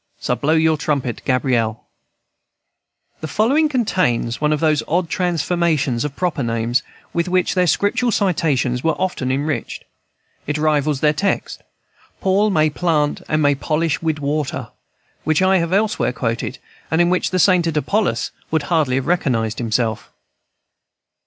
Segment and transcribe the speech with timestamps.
[0.19, 3.17] So blow your trumpet, Gabriel," &c.
[3.21, 6.81] The following contains one of those odd transformations of proper names
[7.13, 9.83] with which their Scriptural citations were often enriched.
[10.47, 11.61] It rivals their text,
[12.19, 14.69] "Paul may plant, and may polish wid water,"
[15.23, 16.57] which I have elsewhere quoted,
[16.89, 20.09] and in which the sainted Apollos would hardly have recognized himself.